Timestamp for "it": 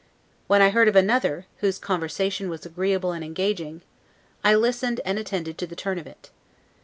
6.07-6.31